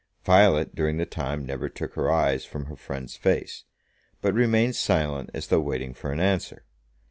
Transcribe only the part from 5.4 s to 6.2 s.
though waiting for an